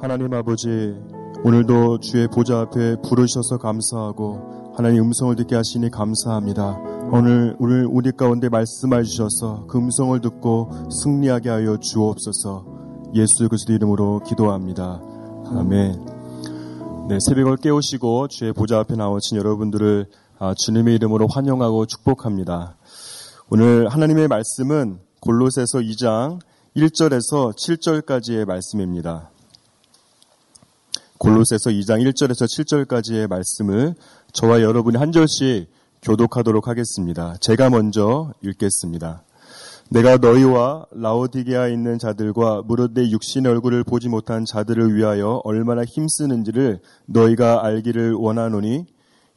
하나님 0.00 0.34
아버지, 0.34 0.94
오늘도 1.44 2.00
주의 2.00 2.28
보좌 2.28 2.60
앞에 2.60 2.96
부르셔서 3.02 3.58
감사하고 3.58 4.72
하나님 4.76 5.04
음성을 5.04 5.34
듣게 5.36 5.54
하시니 5.54 5.90
감사합니다. 5.90 6.78
오늘 7.12 7.56
오늘 7.58 7.86
우리 7.86 8.10
가운데 8.12 8.48
말씀해 8.48 9.02
주셔서 9.04 9.66
그 9.66 9.78
음성을 9.78 10.20
듣고 10.20 10.70
승리하게 10.90 11.48
하여 11.48 11.78
주옵소서. 11.78 13.12
예수 13.14 13.48
그리스도 13.48 13.72
이름으로 13.72 14.20
기도합니다. 14.26 15.00
아멘. 15.54 16.06
네, 17.08 17.18
새벽을 17.20 17.58
깨우시고 17.58 18.28
주의 18.28 18.52
보좌 18.52 18.80
앞에 18.80 18.96
나오신 18.96 19.38
여러분들을 19.38 20.06
아, 20.38 20.54
주님의 20.54 20.96
이름으로 20.96 21.28
환영하고 21.28 21.86
축복합니다. 21.86 22.76
오늘 23.50 23.88
하나님의 23.88 24.26
말씀은 24.28 24.98
골로새서 25.20 25.78
2장 25.78 26.40
1절에서 26.76 27.54
7절까지의 27.54 28.44
말씀입니다. 28.46 29.30
골로새서 31.24 31.70
2장 31.70 32.06
1절에서 32.06 32.44
7절까지의 32.44 33.28
말씀을 33.28 33.94
저와 34.34 34.60
여러분이 34.60 34.98
한 34.98 35.10
절씩 35.10 35.70
교독하도록 36.02 36.68
하겠습니다. 36.68 37.34
제가 37.40 37.70
먼저 37.70 38.34
읽겠습니다. 38.42 39.22
내가 39.90 40.18
너희와 40.18 40.84
라오디게아에 40.92 41.72
있는 41.72 41.98
자들과 41.98 42.64
무릇 42.66 42.92
내 42.92 43.08
육신의 43.08 43.50
얼굴을 43.52 43.84
보지 43.84 44.10
못한 44.10 44.44
자들을 44.44 44.94
위하여 44.94 45.40
얼마나 45.44 45.82
힘쓰는지를 45.86 46.80
너희가 47.06 47.64
알기를 47.64 48.12
원하노니 48.12 48.84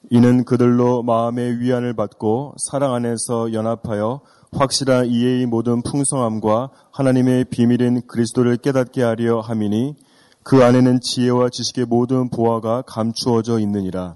이는 0.10 0.44
그들로 0.44 1.04
마음의 1.04 1.62
위안을 1.62 1.94
받고 1.94 2.56
사랑 2.70 2.96
안에서 2.96 3.54
연합하여 3.54 4.20
확실한 4.52 5.06
이해의 5.06 5.46
모든 5.46 5.82
풍성함과 5.84 6.70
하나님의 6.92 7.46
비밀인 7.46 8.02
그리스도를 8.08 8.58
깨닫게 8.58 9.04
하려 9.04 9.40
함이니 9.40 9.96
그 10.48 10.64
안에는 10.64 11.02
지혜와 11.02 11.50
지식의 11.50 11.88
모든 11.88 12.30
보화가 12.30 12.84
감추어져 12.84 13.60
있느니라. 13.60 14.16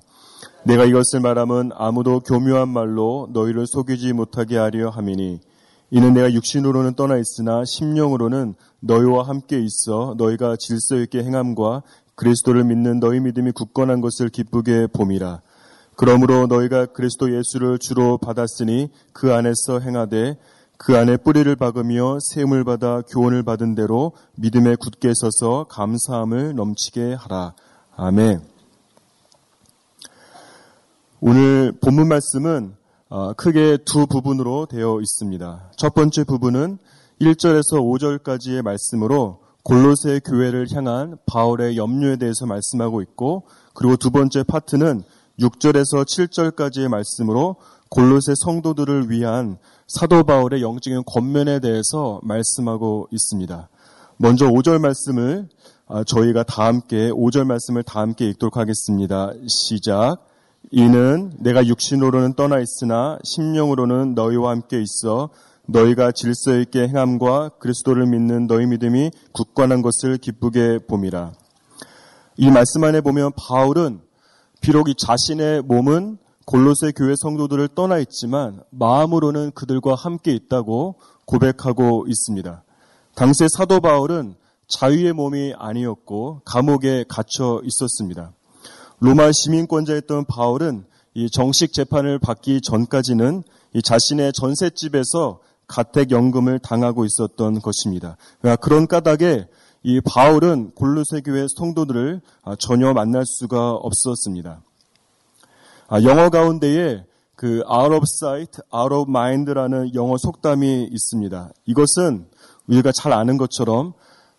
내가 0.64 0.86
이것을 0.86 1.20
말함은 1.20 1.72
아무도 1.76 2.22
교묘한 2.22 2.70
말로 2.70 3.28
너희를 3.34 3.68
속이지 3.68 4.14
못하게 4.14 4.56
하려 4.56 4.92
함이니 4.92 5.42
이는 5.90 6.14
내가 6.14 6.32
육신으로는 6.32 6.94
떠나 6.94 7.18
있으나 7.18 7.66
심령으로는 7.66 8.54
너희와 8.80 9.28
함께 9.28 9.60
있어 9.60 10.16
너희가 10.18 10.56
질서 10.58 10.96
있게 11.02 11.22
행함과 11.22 11.84
그리스도를 12.16 12.64
믿는 12.64 13.02
너희 13.02 13.20
믿음이 13.20 13.52
굳건한 13.52 14.00
것을 14.00 14.30
기쁘게 14.30 14.88
봄이라. 14.94 15.42
그러므로 15.98 16.48
너희가 16.48 16.86
그리스도 16.86 17.38
예수를 17.38 17.78
주로 17.78 18.18
받았으니 18.18 18.90
그 19.12 19.34
안에서 19.34 19.82
행하되 19.82 20.38
그 20.84 20.98
안에 20.98 21.18
뿌리를 21.18 21.56
박으며 21.56 22.18
세움을 22.20 22.64
받아 22.64 23.02
교훈을 23.02 23.44
받은 23.44 23.76
대로 23.76 24.14
믿음에 24.34 24.76
굳게 24.76 25.14
서서 25.14 25.66
감사함을 25.70 26.56
넘치게 26.56 27.14
하라. 27.20 27.54
아멘. 27.96 28.42
오늘 31.20 31.72
본문 31.80 32.08
말씀은 32.08 32.74
어, 33.10 33.34
크게 33.34 33.78
두 33.86 34.08
부분으로 34.08 34.66
되어 34.66 35.00
있습니다. 35.00 35.72
첫 35.78 35.94
번째 35.94 36.24
부분은 36.24 36.80
1절에서 37.22 37.74
5절까지의 37.74 38.64
말씀으로 38.64 39.42
골로새 39.62 40.22
교회를 40.26 40.66
향한 40.74 41.16
바울의 41.28 41.78
염려에 41.78 42.16
대해서 42.16 42.48
말씀하고 42.48 43.04
있고 43.04 43.44
그리고 43.76 43.98
두 43.98 44.10
번째 44.10 44.42
파트는 44.42 45.04
6절에서 45.40 46.06
7절까지의 46.06 46.88
말씀으로 46.88 47.58
골로새 47.92 48.36
성도들을 48.38 49.10
위한 49.10 49.58
사도 49.86 50.24
바울의 50.24 50.62
영적인 50.62 51.04
권면에 51.06 51.60
대해서 51.60 52.22
말씀하고 52.24 53.10
있습니다. 53.12 53.68
먼저 54.16 54.48
5절 54.48 54.80
말씀을 54.80 55.50
아, 55.88 56.06
저희가 56.06 56.44
다 56.44 56.68
함께 56.68 57.12
5절 57.12 57.46
말씀을 57.46 57.84
다 57.84 58.00
함께 58.00 58.30
읽도록 58.30 58.56
하겠습니다. 58.56 59.34
시작. 59.46 60.26
이는 60.72 61.34
내가 61.40 61.68
육신으로는 61.68 62.36
떠나 62.36 62.60
있으나 62.60 63.20
심령으로는 63.26 64.16
너희와 64.16 64.52
함께 64.52 64.82
있어 64.82 65.30
너희가 65.66 66.14
질서 66.14 66.58
있게 66.60 66.88
행함과 66.88 67.50
그리스도를 67.60 68.06
믿는 68.06 68.48
너희 68.48 68.68
믿음이 68.68 69.12
굳건한 69.34 69.82
것을 69.82 70.18
기쁘게 70.18 70.80
봄이라. 70.88 71.34
이 72.38 72.50
말씀 72.52 72.86
안에 72.86 73.02
보면 73.02 73.34
바울은 73.36 74.00
비록 74.62 74.88
이 74.88 74.96
자신의 74.96 75.64
몸은 75.64 76.21
골로새 76.46 76.92
교회 76.94 77.16
성도들을 77.16 77.70
떠나 77.70 78.00
있지만 78.00 78.64
마음으로는 78.72 79.52
그들과 79.52 79.96
함께 79.96 80.34
있다고 80.34 80.96
고백하고 81.26 82.06
있습니다. 82.08 82.64
당시 83.16 83.48
사도 83.50 83.80
바울은 83.80 84.36
자유의 84.68 85.14
몸이 85.14 85.54
아니었고 85.58 86.42
감옥에 86.46 87.06
갇혀 87.08 87.62
있었습니다. 87.64 88.34
로마 89.00 89.32
시민권자였던 89.32 90.26
바울은 90.26 90.86
이 91.14 91.30
정식 91.30 91.74
재판을 91.74 92.20
받기 92.20 92.62
전까지는 92.62 93.44
이 93.74 93.82
자신의 93.82 94.34
전셋집에서 94.34 95.40
가택연금을 95.68 96.60
당하고 96.60 97.06
있었던 97.06 97.60
것입니다. 97.60 98.18
그런 98.62 98.88
까닭에 98.88 99.48
이 99.84 100.02
바울은 100.02 100.72
골로새 100.76 101.22
교회 101.22 101.48
성도들을 101.58 102.22
전혀 102.60 102.94
만날 102.94 103.26
수가 103.26 103.72
없었습니다. 103.72 104.62
아, 105.94 106.02
영어 106.04 106.30
가운데에 106.30 107.04
그 107.36 107.64
out 107.70 107.94
of 107.94 108.04
sight, 108.04 108.62
out 108.74 108.94
of 108.94 109.10
mind라는 109.10 109.94
영어 109.94 110.16
속담이 110.18 110.88
있습니다. 110.90 111.50
이것은 111.66 112.28
우리가 112.68 112.94
잘 112.94 113.12
아는 113.12 113.36
것처럼 113.36 113.92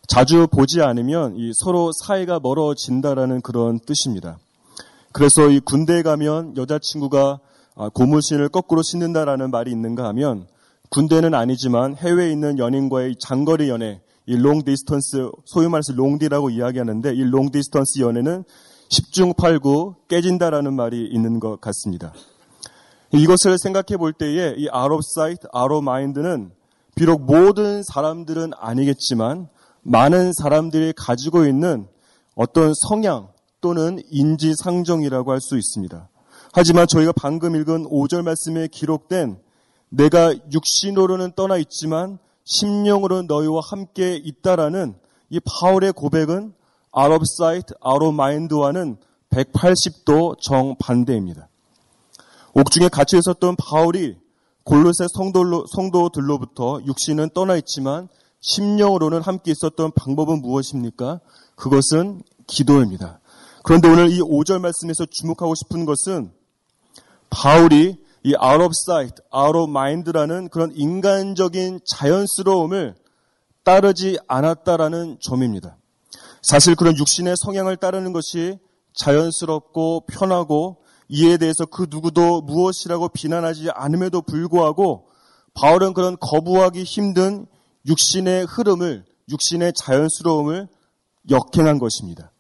자주 0.09 0.47
보지 0.51 0.81
않으면 0.81 1.37
서로 1.55 1.91
사이가 1.93 2.41
멀어진다라는 2.41 3.43
그런 3.43 3.79
뜻입니다. 3.81 4.39
그래서 5.13 5.51
이 5.51 5.61
군대에 5.61 6.01
가면 6.01 6.57
여자친구가 6.57 7.41
아, 7.77 7.89
고무신을 7.91 8.49
거꾸로 8.49 8.81
신는다라는 8.81 9.51
말이 9.51 9.71
있는가 9.73 10.05
하면 10.09 10.47
군대는 10.89 11.35
아니지만 11.35 11.97
해외에 11.97 12.33
있는 12.33 12.59
연인과의 12.59 13.17
장거리 13.21 13.69
연애, 13.69 14.01
이 14.25 14.37
long 14.37 14.65
distance, 14.65 15.31
소위 15.45 15.69
말해서 15.69 15.93
롱디라고 15.93 16.49
이야기하는데 16.49 17.13
이 17.15 17.21
long 17.25 17.51
distance 17.51 18.01
연애는 18.01 18.45
10중 18.93 19.35
8구 19.37 19.95
깨진다라는 20.09 20.75
말이 20.75 21.07
있는 21.07 21.41
것 21.41 21.61
같습니다. 21.61 22.13
이것을 23.13 23.59
생각해 23.59 23.97
볼 23.97 24.13
때에 24.13 24.55
이 24.59 24.69
of 24.69 25.79
mind는 25.79 26.53
비록 26.95 27.25
모든 27.25 27.83
사람들은 27.83 28.53
아니겠지만 28.59 29.49
많은 29.83 30.33
사람들이 30.35 30.93
가지고 30.97 31.47
있는 31.47 31.87
어떤 32.35 32.73
성향, 32.75 33.33
또는 33.63 34.03
인지상정이라고 34.11 35.31
할 35.31 35.41
수 35.41 35.57
있습니다. 35.57 36.09
하지만 36.53 36.87
저희가 36.87 37.13
방금 37.13 37.57
읽은 37.57 37.85
5절 37.85 38.23
말씀에 38.23 38.67
기록된 38.67 39.39
내가 39.89 40.35
육신으로는 40.53 41.33
떠나 41.35 41.57
있지만 41.57 42.19
심령으로 42.45 43.23
너희와 43.23 43.61
함께 43.63 44.17
있다라는 44.17 44.95
이 45.31 45.41
파울의 45.41 45.93
고백은 45.93 46.53
sight, 46.95 47.75
out 47.87 48.05
of 48.05 48.15
mind와는 48.15 48.97
180도 49.31 50.41
정반대입니다. 50.41 51.49
옥중에 52.55 52.89
갇혀 52.89 53.19
있었던 53.19 53.57
바울이 53.57 54.17
골로새 54.65 55.07
성도로, 55.15 55.67
성도들로부터 55.67 56.83
육신은 56.87 57.31
떠나 57.35 57.57
있지만 57.57 58.09
심령으로는 58.41 59.23
함께 59.23 59.53
있었던 59.53 59.93
방법은 59.93 60.43
무엇입니까? 60.43 61.21
그것은 61.57 62.23
기도입니다. 62.47 63.21
그런데 63.63 63.89
오늘 63.89 64.11
이 64.11 64.21
5절 64.21 64.61
말씀에서 64.61 65.07
주목하고 65.07 65.55
싶은 65.55 65.85
것은 65.85 66.33
바울이 67.31 67.97
이 68.25 68.35
out 68.35 68.63
of 68.63 68.71
sight, 68.73 69.23
out 69.35 69.57
of 69.57 69.71
mind라는 69.71 70.49
그런 70.49 70.73
인간적인 70.75 71.81
자연스러움을 71.85 72.95
따르지 73.65 74.19
않았다라는 74.27 75.19
점입니다. 75.21 75.77
사실 76.43 76.75
그런 76.75 76.97
육신의 76.97 77.37
성향을 77.37 77.77
따르는 77.77 78.13
것이 78.13 78.59
자연스럽고 78.95 80.07
편하고 80.07 80.79
이에 81.09 81.37
대해서 81.37 81.67
그 81.67 81.87
누구도 81.89 82.43
무엇이라고 82.43 83.09
비난하지 83.11 83.71
않음에도 83.71 84.23
불구하고 84.23 85.09
바울은 85.55 85.95
그런 85.95 86.17
거부하기 86.19 86.83
힘든 86.83 87.47
육신의 87.87 88.47
흐름을, 88.47 89.05
육신의 89.31 89.73
자연스러움을 89.77 90.69
역행한 91.31 91.79
것입니다. 91.79 92.33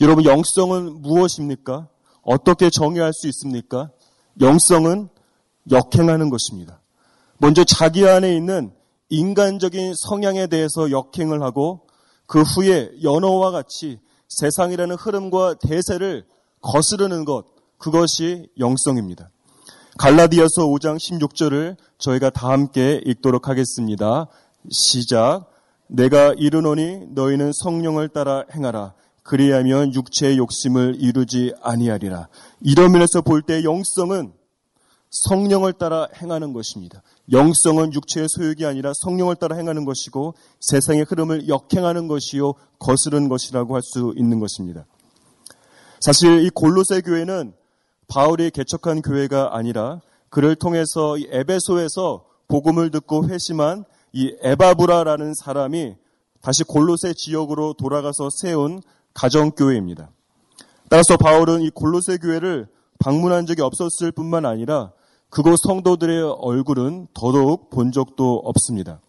여러분, 0.00 0.24
영성은 0.24 1.02
무엇입니까? 1.02 1.88
어떻게 2.22 2.70
정의할 2.70 3.12
수 3.12 3.28
있습니까? 3.28 3.90
영성은 4.40 5.08
역행하는 5.70 6.30
것입니다. 6.30 6.80
먼저 7.38 7.64
자기 7.64 8.06
안에 8.06 8.34
있는 8.34 8.72
인간적인 9.08 9.94
성향에 9.96 10.46
대해서 10.46 10.90
역행을 10.90 11.42
하고 11.42 11.86
그 12.26 12.42
후에 12.42 12.90
연어와 13.02 13.50
같이 13.50 13.98
세상이라는 14.28 14.96
흐름과 14.96 15.54
대세를 15.54 16.24
거스르는 16.60 17.24
것, 17.24 17.44
그것이 17.78 18.48
영성입니다. 18.58 19.30
갈라디아서 19.98 20.66
5장 20.66 20.96
16절을 20.96 21.76
저희가 21.98 22.30
다 22.30 22.48
함께 22.48 23.00
읽도록 23.04 23.48
하겠습니다. 23.48 24.26
시작. 24.70 25.50
내가 25.88 26.32
이르노니 26.38 27.08
너희는 27.10 27.52
성령을 27.52 28.08
따라 28.08 28.44
행하라. 28.54 28.94
그리하면 29.22 29.94
육체의 29.94 30.38
욕심을 30.38 30.96
이루지 30.98 31.54
아니하리라. 31.62 32.28
이런 32.60 32.92
면에서 32.92 33.20
볼 33.20 33.42
때 33.42 33.62
영성은 33.62 34.32
성령을 35.12 35.74
따라 35.74 36.08
행하는 36.20 36.54
것입니다. 36.54 37.02
영성은 37.30 37.92
육체의 37.92 38.28
소욕이 38.30 38.64
아니라 38.64 38.92
성령을 38.94 39.36
따라 39.36 39.56
행하는 39.56 39.84
것이고 39.84 40.34
세상의 40.60 41.04
흐름을 41.04 41.48
역행하는 41.48 42.08
것이요 42.08 42.54
거스른 42.78 43.28
것이라고 43.28 43.74
할 43.74 43.82
수 43.82 44.14
있는 44.16 44.40
것입니다. 44.40 44.86
사실 46.00 46.44
이 46.44 46.50
골로새 46.50 47.02
교회는 47.02 47.52
바울이 48.08 48.50
개척한 48.50 49.02
교회가 49.02 49.54
아니라 49.56 50.00
그를 50.30 50.56
통해서 50.56 51.18
이 51.18 51.28
에베소에서 51.30 52.24
복음을 52.48 52.90
듣고 52.90 53.28
회심한 53.28 53.84
이 54.12 54.34
에바브라라는 54.42 55.34
사람이 55.34 55.94
다시 56.40 56.64
골로새 56.64 57.14
지역으로 57.14 57.74
돌아가서 57.74 58.30
세운 58.30 58.82
가정교회입니다. 59.14 60.10
따라서 60.88 61.16
바울은 61.16 61.60
이 61.62 61.70
골로새 61.70 62.18
교회를 62.18 62.66
방문한 62.98 63.46
적이 63.46 63.62
없었을 63.62 64.10
뿐만 64.12 64.44
아니라 64.46 64.92
그곳 65.32 65.56
성도들의 65.62 66.36
얼굴은 66.40 67.06
더더욱 67.14 67.70
본 67.70 67.90
적도 67.90 68.42
없습니다. 68.44 69.00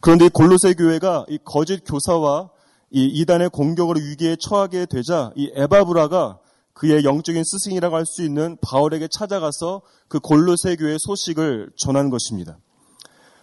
그런데 0.00 0.26
이 0.26 0.28
골로새 0.28 0.74
교회가 0.74 1.26
이 1.28 1.38
거짓 1.44 1.84
교사와 1.84 2.50
이 2.90 3.04
이단의 3.04 3.50
공격으로 3.50 4.00
위기에 4.00 4.34
처하게 4.40 4.86
되자 4.86 5.30
이 5.36 5.52
에바브라가 5.54 6.40
그의 6.72 7.04
영적인 7.04 7.44
스승이라고 7.44 7.94
할 7.94 8.06
수 8.06 8.24
있는 8.24 8.56
바울에게 8.60 9.06
찾아가서 9.06 9.82
그 10.08 10.18
골로새 10.18 10.74
교회 10.74 10.96
소식을 10.98 11.70
전한 11.76 12.10
것입니다. 12.10 12.58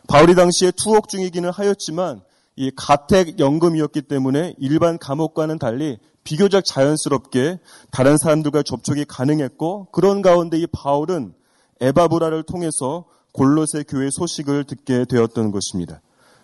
바울이 0.10 0.36
당시에 0.36 0.72
투옥 0.72 1.08
중이기는 1.08 1.52
하였지만 1.52 2.22
이 2.58 2.70
가택 2.76 3.40
연금이었기 3.40 4.02
때문에 4.02 4.56
일반 4.58 4.98
감옥과는 4.98 5.58
달리 5.58 6.00
비교적 6.26 6.66
자연스럽게 6.66 7.60
다른 7.92 8.18
사람들과 8.18 8.64
접촉이 8.64 9.06
가능했고 9.06 9.88
그런 9.94 10.22
가운데 10.22 10.58
이 10.58 10.68
바울은 10.68 11.34
에바브라를 11.84 12.44
통해서 12.44 13.06
골로새 13.34 13.84
교회 13.88 14.10
소식을 14.10 14.64
듣게 14.64 15.06
되었던 15.06 15.52
것입니다. 15.52 16.02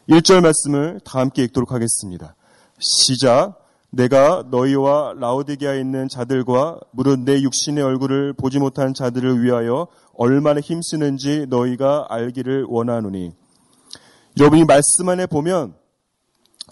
1절 0.09 0.41
말씀을 0.41 0.99
다 1.05 1.19
함께 1.19 1.43
읽도록 1.43 1.71
하겠습니다. 1.71 2.35
시작. 2.79 3.55
내가 3.91 4.43
너희와 4.51 5.13
라오디게아에 5.17 5.79
있는 5.79 6.09
자들과 6.09 6.79
무릇 6.91 7.19
내 7.19 7.41
육신의 7.41 7.83
얼굴을 7.83 8.33
보지 8.33 8.59
못한 8.59 8.93
자들을 8.93 9.41
위하여 9.41 9.87
얼마나 10.13 10.59
힘쓰는지 10.59 11.45
너희가 11.49 12.07
알기를 12.09 12.65
원하노니. 12.67 13.31
여러분이 14.37 14.65
말씀 14.65 15.09
안에 15.09 15.25
보면 15.25 15.73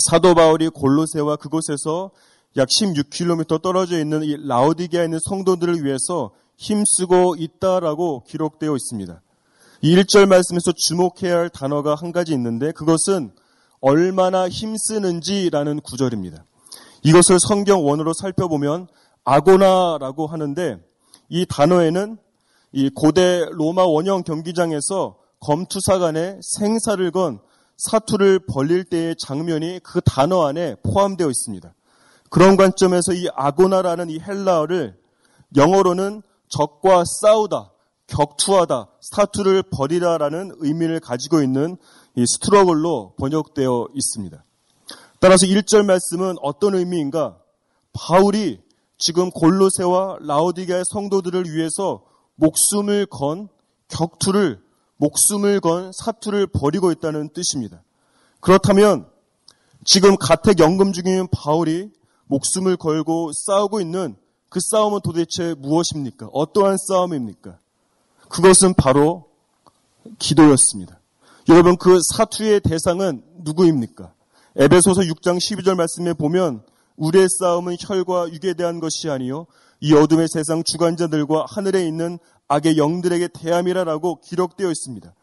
사도 0.10 0.36
바울이 0.36 0.69
골로새와 0.69 1.38
그곳에서 1.38 2.12
약 2.58 2.68
16km 2.68 3.62
떨어져 3.62 4.00
있는 4.00 4.24
이 4.24 4.36
라오디게아에 4.48 5.06
있는 5.06 5.19
성도들을 5.19 5.84
위해서 5.84 6.31
힘쓰고 6.57 7.36
있다라고 7.38 8.24
기록되어 8.27 8.75
있습니다. 8.75 9.21
이 9.81 9.95
1절 9.95 10.25
말씀에서 10.27 10.71
주목해야 10.71 11.38
할 11.38 11.50
단어가 11.50 11.95
한 11.95 12.12
가지 12.12 12.33
있는데 12.33 12.71
그것은 12.71 13.31
얼마나 13.80 14.50
힘쓰는지라는 14.50 15.81
구절입니다. 15.81 16.44
이것을 17.04 17.39
성경 17.39 17.86
원어로 17.86 18.13
살펴보면 18.13 18.88
아고나라고 19.24 20.25
하는데 20.25 20.80
이 21.30 21.45
단어에는 21.45 22.18
이 22.71 22.89
고대 22.89 23.45
로마 23.51 23.83
원형 23.86 24.24
경기장에서 24.24 25.18
검투사 25.39 26.00
간의 26.00 26.39
생사를 26.42 27.09
건 27.12 27.39
사투를 27.77 28.39
벌릴 28.48 28.83
때의 28.83 29.15
장면이 29.19 29.81
그 29.83 30.01
단어 30.01 30.48
안에 30.48 30.75
포함되어 30.83 31.30
있습니다. 31.30 31.71
그런 32.30 32.57
관점에서 32.57 33.13
이 33.13 33.27
아고나라는 33.36 34.09
이 34.09 34.19
헬라어를 34.19 34.98
영어로는 35.56 36.24
적과 36.50 37.04
싸우다, 37.06 37.72
격투하다, 38.08 38.88
사투를 39.02 39.64
벌이다라는 39.64 40.54
의미를 40.60 41.00
가지고 41.00 41.42
있는 41.42 41.78
이 42.16 42.26
스트러글로 42.26 43.16
번역되어 43.18 43.90
있습니다. 43.94 44.44
따라서 45.20 45.46
1절 45.46 45.86
말씀은 45.86 46.36
어떤 46.42 46.76
의미인가? 46.76 47.38
바울이 47.94 48.62
지금 48.98 49.30
골로새와 49.32 50.18
라오디게의 50.22 50.84
성도들을 50.92 51.46
위해서 51.46 52.04
목숨을 52.36 53.08
건 53.08 53.50
격투를 53.90 54.62
목숨을 54.98 55.60
건 55.60 55.92
사투를 55.94 56.48
벌이고 56.48 56.92
있다는 56.92 57.30
뜻입니다. 57.34 57.84
그렇다면 58.40 59.08
지금 59.86 60.16
가택 60.18 60.60
연금 60.60 60.92
중인 60.94 61.28
바울이 61.32 61.92
목숨을 62.26 62.78
걸고 62.78 63.32
싸우고 63.34 63.80
있는 63.80 64.16
그 64.57 64.62
싸움은 64.71 65.01
도대체 65.04 65.54
무엇입니까? 65.59 66.30
어떠한 66.33 66.77
싸움입니까? 66.80 67.59
그것은 68.27 68.74
바로 68.74 69.25
기도였습니다. 70.18 71.00
여러분 71.48 71.77
그 71.77 72.00
사투의 72.01 72.62
대상은 72.62 73.21
누구입니까? 73.44 74.12
에베소서 74.56 75.01
6장 75.01 75.38
12절 75.38 75.75
말씀에 75.75 76.13
보면 76.13 76.63
우리의 76.95 77.27
싸움은 77.39 77.75
혈과 77.80 78.30
육에 78.31 78.56
대한 78.56 78.80
것이 78.80 79.12
아니요 79.12 79.45
이 79.80 79.94
어둠의 79.94 80.27
세상 80.27 80.63
주관자들과 80.63 81.45
하늘에 81.48 81.86
있는 81.86 82.18
악의 82.48 82.80
영들에게 82.80 83.27
대함이라라고 83.36 84.21
기록되어 84.21 84.71
있습니다. 84.71 85.13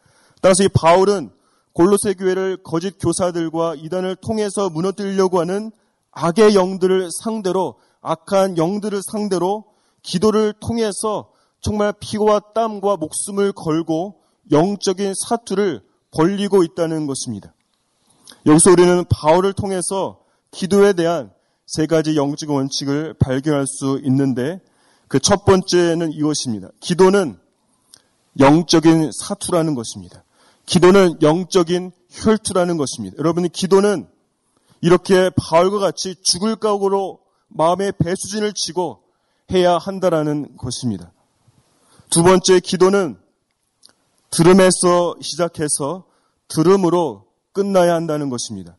따라서 0.43 0.63
이 0.63 0.69
바울은 0.69 1.31
골로새 1.73 2.15
교회를 2.15 2.59
거짓 2.63 2.99
교사들과 3.01 3.75
이단을 3.75 4.15
통해서 4.15 4.71
무너뜨리려고 4.71 5.41
하는 5.41 5.73
악의 6.13 6.55
영들을 6.55 7.09
상대로 7.25 7.75
악한 8.05 8.57
영들을 8.59 9.03
상대로 9.03 9.65
기도를 10.03 10.55
통해서 10.61 11.31
정말 11.61 11.93
피와 11.99 12.41
땀과 12.55 12.97
목숨을 12.99 13.53
걸고 13.53 14.21
영적인 14.53 15.15
사투를 15.17 15.83
벌리고 16.11 16.63
있다는 16.63 17.07
것입니다. 17.07 17.55
여기서 18.47 18.71
우리는 18.71 19.05
바울을 19.09 19.55
통해서 19.55 20.21
기도에 20.51 20.93
대한 20.93 21.33
세 21.67 21.87
가지 21.87 22.15
영적 22.17 22.51
원칙을 22.51 23.15
발견할 23.15 23.67
수 23.67 24.01
있는데 24.05 24.61
그 25.09 25.21
첫 25.21 25.45
번째는 25.45 26.13
이것입니다. 26.13 26.69
기도는 26.81 27.39
영적인 28.41 29.11
사투라는 29.13 29.75
것입니다. 29.75 30.25
기도는 30.67 31.23
영적인 31.23 31.93
혈투라는 32.11 32.77
것입니다. 32.77 33.17
여러분이 33.19 33.51
기도는 33.51 34.09
이렇게 34.81 35.31
바울과 35.37 35.79
같이 35.79 36.17
죽을 36.23 36.57
각오로 36.57 37.21
마음의 37.55 37.93
배수진을 37.99 38.53
치고 38.53 39.01
해야 39.53 39.79
한다라는 39.79 40.57
것입니다. 40.57 41.13
두 42.11 42.23
번째 42.23 42.61
기도는 42.61 43.17
들음에서 44.31 45.15
시작해서 45.23 46.05
들음으로 46.49 47.27
끝나야 47.53 47.95
한다는 47.95 48.29
것입니다. 48.29 48.77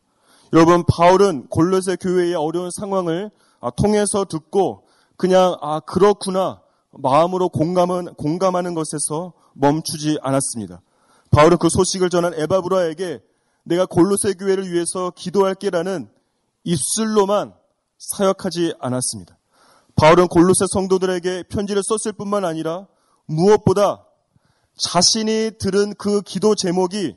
여러분 0.52 0.84
바울은 0.84 1.48
골로새 1.48 1.96
교회의 1.96 2.34
어려운 2.34 2.70
상황을 2.70 3.30
아, 3.60 3.70
통해서 3.70 4.24
듣고 4.26 4.86
그냥 5.16 5.56
아 5.62 5.80
그렇구나 5.80 6.60
마음으로 6.90 7.48
공감은 7.48 8.14
공감하는 8.14 8.74
것에서 8.74 9.32
멈추지 9.54 10.18
않았습니다. 10.20 10.82
바울은 11.30 11.56
그 11.56 11.68
소식을 11.70 12.10
전한 12.10 12.34
에바브라에게 12.34 13.20
내가 13.64 13.86
골로새 13.86 14.34
교회를 14.34 14.70
위해서 14.70 15.10
기도할게라는 15.16 16.08
입술로만 16.64 17.54
사역하지 17.98 18.74
않았습니다. 18.80 19.38
바울은 19.96 20.28
골로새 20.28 20.66
성도들에게 20.70 21.44
편지를 21.44 21.82
썼을 21.84 22.12
뿐만 22.12 22.44
아니라 22.44 22.86
무엇보다 23.26 24.04
자신이 24.76 25.52
들은 25.58 25.94
그 25.94 26.20
기도 26.20 26.54
제목이 26.54 27.16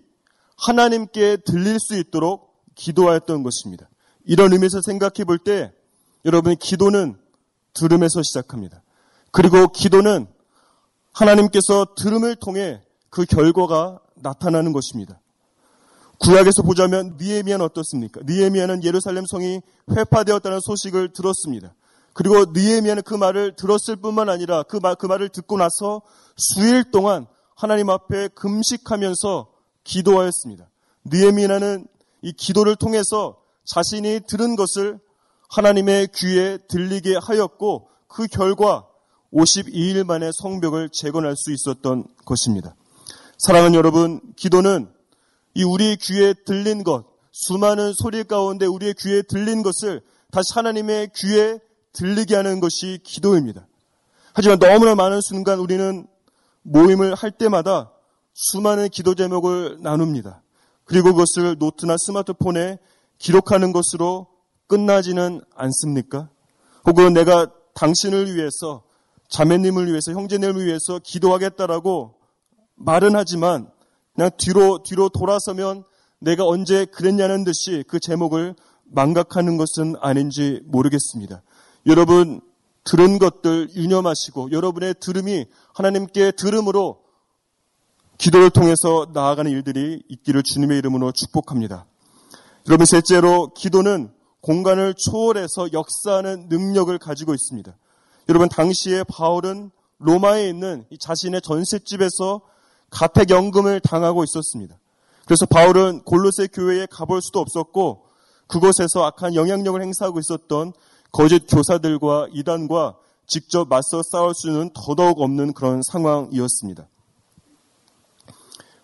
하나님께 0.58 1.38
들릴 1.46 1.80
수 1.80 1.98
있도록 1.98 2.56
기도하였던 2.76 3.44
것입니다. 3.44 3.90
이런 4.26 4.54
의미에서 4.54 4.82
생각해 4.82 5.26
볼 5.26 5.40
때 5.40 5.74
여러분 6.26 6.56
기도는 6.56 7.18
들음에서 7.74 8.24
시작합니다. 8.24 8.82
그리고 9.32 9.68
기도는 9.68 10.28
하나님께서 11.12 11.88
들음을 11.98 12.36
통해 12.36 12.82
그 13.10 13.26
결과가 13.26 14.00
나타나는 14.16 14.74
것입니다. 14.74 15.20
구약에서 16.20 16.64
보자면 16.64 17.18
니에미아는 17.20 17.66
어떻습니까? 17.66 18.22
니에미아는 18.26 18.84
예루살렘 18.84 19.26
성이 19.26 19.62
회파되었다는 19.92 20.60
소식을 20.60 21.14
들었습니다. 21.14 21.74
그리고 22.14 22.46
니에미아는 22.54 23.04
그 23.04 23.14
말을 23.14 23.56
들었을 23.56 23.96
뿐만 23.96 24.30
아니라 24.30 24.64
그, 24.64 24.78
말, 24.78 24.96
그 24.96 25.06
말을 25.06 25.30
듣고 25.30 25.58
나서 25.58 26.02
수일 26.36 26.92
동안 26.92 27.26
하나님 27.56 27.90
앞에 27.90 28.30
금식하면서 28.30 29.50
기도하였습니다. 29.84 30.70
느에미나는 31.06 31.88
이 32.22 32.34
기도를 32.34 32.76
통해서 32.76 33.38
자신이 33.66 34.22
들은 34.28 34.56
것을 34.56 35.00
하나님의 35.50 36.10
귀에 36.14 36.58
들리게 36.68 37.18
하였고 37.22 37.90
그 38.08 38.28
결과 38.28 38.86
52일 39.32 40.04
만에 40.06 40.32
성벽을 40.34 40.90
재건할 40.90 41.36
수 41.38 41.52
있었던 41.52 42.06
것입니다. 42.26 42.76
사랑하는 43.38 43.76
여러분, 43.76 44.20
기도는 44.36 44.90
이 45.60 45.64
우리 45.64 45.98
귀에 45.98 46.34
들린 46.46 46.86
것, 46.86 47.06
수많은 47.34 47.92
소리 47.92 48.24
가운데 48.24 48.66
우리의 48.66 48.94
귀에 48.98 49.22
들린 49.24 49.62
것을 49.62 50.02
다시 50.32 50.54
하나님의 50.54 51.10
귀에 51.14 51.60
들리게 51.92 52.34
하는 52.34 52.62
것이 52.62 53.00
기도입니다. 53.04 53.68
하지만 54.34 54.58
너무나 54.60 54.96
많은 54.96 55.20
순간 55.20 55.60
우리는 55.60 56.08
모임을 56.62 57.14
할 57.14 57.32
때마다 57.32 57.92
수많은 58.34 58.88
기도 58.88 59.16
제목을 59.16 59.80
나눕니다. 59.82 60.42
그리고 60.86 61.12
그것을 61.12 61.58
노트나 61.60 61.98
스마트폰에 61.98 62.78
기록하는 63.18 63.74
것으로 63.74 64.28
끝나지는 64.68 65.42
않습니까? 65.56 66.30
혹은 66.86 67.12
내가 67.12 67.52
당신을 67.74 68.34
위해서 68.34 68.84
자매님을 69.28 69.88
위해서 69.88 70.14
형제님을 70.14 70.66
위해서 70.66 71.00
기도하겠다라고 71.04 72.16
말은 72.76 73.18
하지만 73.18 73.70
그냥 74.20 74.32
뒤로 74.36 74.84
뒤로 74.84 75.08
돌아서면 75.08 75.86
내가 76.20 76.46
언제 76.46 76.84
그랬냐는 76.84 77.46
듯이 77.46 77.86
그 77.88 78.02
제목을 78.02 78.54
망각하는 78.84 79.56
것은 79.56 79.96
아닌지 80.02 80.60
모르겠습니다. 80.66 81.42
여러분 81.86 82.42
들은 82.84 83.18
것들 83.18 83.70
유념하시고 83.74 84.52
여러분의 84.52 84.96
들음이 85.00 85.46
하나님께 85.74 86.34
들음으로 86.34 87.00
기도를 88.18 88.50
통해서 88.50 89.08
나아가는 89.14 89.50
일들이 89.50 90.04
있기를 90.10 90.44
주님의 90.44 90.80
이름으로 90.80 91.14
축복합니다. 91.14 91.86
여러분 92.68 92.86
셋째로 92.86 93.54
기도는 93.54 94.12
공간을 94.42 94.96
초월해서 94.98 95.72
역사하는 95.72 96.50
능력을 96.50 96.98
가지고 96.98 97.34
있습니다. 97.34 97.74
여러분 98.28 98.50
당시에 98.50 99.06
바울은 99.06 99.72
로마에 100.00 100.50
있는 100.50 100.84
자신의 101.00 101.42
전셋집에서 101.42 102.42
가택연금을 102.90 103.80
당하고 103.82 104.24
있었습니다. 104.24 104.78
그래서 105.26 105.46
바울은 105.46 106.04
골로새 106.04 106.48
교회에 106.48 106.88
가볼 106.90 107.22
수도 107.22 107.40
없었고 107.40 108.06
그곳에서 108.48 109.04
악한 109.06 109.36
영향력을 109.36 109.80
행사하고 109.82 110.20
있었던 110.20 110.74
거짓 111.12 111.46
교사들과 111.48 112.28
이단과 112.34 112.96
직접 113.28 113.68
맞서 113.70 114.02
싸울 114.04 114.34
수는 114.34 114.72
더더욱 114.74 115.22
없는 115.22 115.54
그런 115.54 115.82
상황이었습니다. 115.84 116.88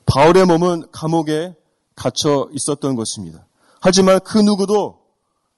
바울의 0.05 0.45
몸은 0.45 0.91
감옥에 0.91 1.55
갇혀 1.95 2.47
있었던 2.51 2.95
것입니다. 2.95 3.47
하지만 3.81 4.19
그 4.19 4.38
누구도 4.38 5.00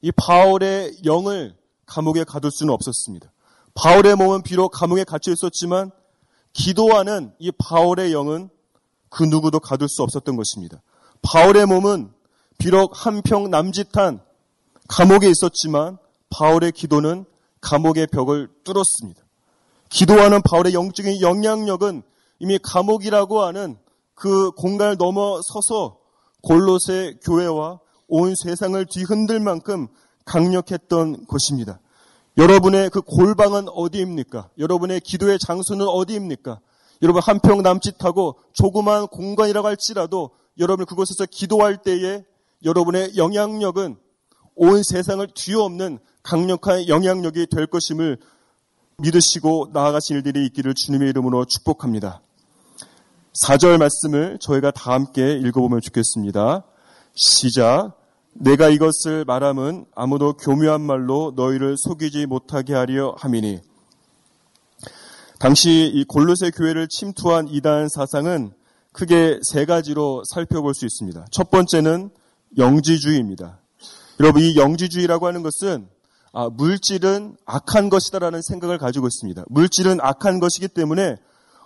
이 0.02 0.12
바울의 0.12 1.00
영을 1.06 1.56
감옥에 1.86 2.24
가둘 2.24 2.52
수는 2.52 2.74
없었습니다. 2.74 3.32
바울의 3.74 4.16
몸은 4.16 4.44
비록 4.44 4.70
감옥에 4.70 5.04
갇혀 5.04 5.32
있었지만 5.32 5.92
기도하는 6.58 7.32
이 7.38 7.52
바울의 7.52 8.12
영은 8.12 8.50
그 9.10 9.24
누구도 9.24 9.60
가둘 9.60 9.88
수 9.88 10.02
없었던 10.04 10.36
것입니다. 10.36 10.82
바울의 11.22 11.68
몸은 11.68 12.12
비록 12.58 13.06
한평 13.06 13.50
남짓한 13.52 14.20
감옥에 14.88 15.30
있었지만 15.30 15.98
바울의 16.30 16.72
기도는 16.72 17.26
감옥의 17.62 18.08
벽을 18.08 18.50
뚫었습니다. 18.64 19.22
기도하는 19.90 20.42
바울의 20.42 20.74
영적인 20.74 21.22
영향력은 21.22 22.02
이미 22.40 22.60
감옥이라고 22.62 23.42
하는 23.42 23.78
그 24.16 24.52
공간을 24.52 24.98
넘어서서 24.98 26.00
골로새 26.42 27.20
교회와 27.22 27.80
온 28.08 28.34
세상을 28.36 28.84
뒤흔들 28.88 29.40
만큼 29.40 29.88
강력했던 30.26 31.28
것입니다. 31.28 31.80
여러분의 32.38 32.90
그 32.92 33.02
골방은 33.02 33.68
어디입니까? 33.70 34.50
여러분의 34.60 35.02
기도의 35.02 35.40
장소는 35.40 35.88
어디입니까? 35.88 36.60
여러분 37.02 37.22
한 37.22 37.40
평 37.40 37.62
남짓하고 37.62 38.40
조그만 38.54 39.08
공간이라고 39.08 39.68
할지라도 39.68 40.32
여러분 40.60 40.86
그곳에서 40.86 41.26
기도할 41.30 41.78
때에 41.78 42.24
여러분의 42.64 43.18
영향력은 43.18 43.98
온 44.56 44.84
세상을 44.84 45.28
뒤엎는 45.36 46.00
강력한 46.24 46.88
영향력이 46.88 47.48
될 47.48 47.68
것임을 47.68 48.18
믿으시고 48.98 49.70
나아가신 49.74 50.18
일들이 50.18 50.46
있기를 50.48 50.74
주님의 50.74 51.10
이름으로 51.10 51.46
축복합니다. 51.46 52.22
4절 53.46 53.78
말씀을 53.78 54.40
저희가 54.42 54.72
다 54.72 54.94
함께 54.94 55.34
읽어보면 55.34 55.82
좋겠습니다. 55.82 56.64
시작. 57.14 57.94
내가 58.40 58.70
이것을 58.70 59.26
말함은 59.26 59.86
아무도 59.96 60.34
교묘한 60.34 60.82
말로 60.82 61.34
너희를 61.36 61.76
속이지 61.78 62.28
못하게 62.28 62.76
하려 62.76 63.16
함이니. 63.18 63.62
당시 65.40 65.92
이 65.94 66.04
골로새 66.04 66.52
교회를 66.52 66.88
침투한 66.88 67.48
이단 67.48 67.90
사상은 67.90 68.52
크게 68.92 69.40
세 69.44 69.66
가지로 69.66 70.24
살펴볼 70.26 70.76
수 70.76 70.86
있습니다. 70.86 71.26
첫 71.32 71.50
번째는 71.50 72.12
영지주의입니다. 72.58 73.60
여러분 74.20 74.42
이 74.44 74.56
영지주의라고 74.56 75.28
하는 75.28 75.42
것은 75.42 75.88
아, 76.32 76.50
물질은 76.50 77.38
악한 77.46 77.90
것이다라는 77.90 78.42
생각을 78.44 78.78
가지고 78.78 79.08
있습니다. 79.08 79.46
물질은 79.48 80.00
악한 80.02 80.40
것이기 80.40 80.68
때문에 80.68 81.16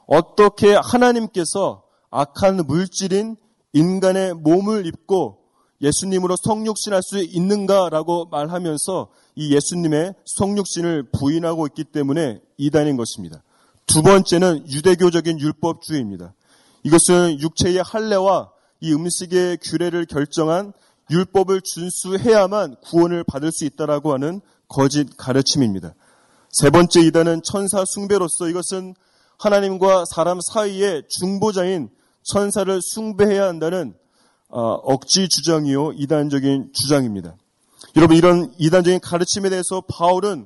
어떻게 0.07 0.73
하나님께서 0.73 1.83
악한 2.11 2.65
물질인 2.65 3.35
인간의 3.73 4.35
몸을 4.35 4.85
입고 4.85 5.40
예수님으로 5.81 6.35
성육신할 6.43 7.01
수 7.03 7.19
있는가라고 7.19 8.25
말하면서 8.25 9.09
이 9.35 9.55
예수님의 9.55 10.13
성육신을 10.25 11.09
부인하고 11.11 11.67
있기 11.67 11.85
때문에 11.85 12.41
이단인 12.57 12.97
것입니다. 12.97 13.41
두 13.87 14.01
번째는 14.01 14.69
유대교적인 14.69 15.39
율법주의입니다. 15.39 16.33
이것은 16.83 17.39
육체의 17.39 17.81
할례와 17.83 18.51
이 18.79 18.93
음식의 18.93 19.57
규례를 19.61 20.05
결정한 20.05 20.73
율법을 21.09 21.61
준수해야만 21.61 22.77
구원을 22.83 23.23
받을 23.23 23.51
수 23.51 23.65
있다라고 23.65 24.13
하는 24.13 24.41
거짓 24.67 25.17
가르침입니다. 25.17 25.93
세 26.49 26.69
번째 26.69 27.01
이단은 27.01 27.41
천사 27.43 27.83
숭배로서 27.85 28.47
이것은 28.49 28.95
하나님과 29.37 30.05
사람 30.05 30.39
사이의 30.41 31.03
중보자인 31.09 31.89
천사를 32.23 32.79
숭배해야 32.81 33.47
한다는 33.47 33.93
어, 33.93 34.00
억지 34.51 35.27
주장이요 35.29 35.93
이단적인 35.93 36.71
주장입니다. 36.73 37.35
여러분 37.95 38.15
이런 38.15 38.53
이단적인 38.57 38.99
가르침에 38.99 39.49
대해서 39.49 39.81
바울은 39.81 40.45